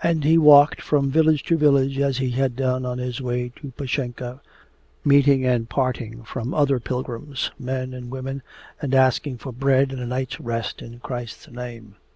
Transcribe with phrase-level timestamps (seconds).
[0.00, 3.72] And he walked from village to village as he had done on his way to
[3.72, 4.40] Pashenka,
[5.04, 8.42] meeting and parting from other pilgrims, men and women,
[8.80, 11.96] and asking for bread and a night's rest in Christ's name.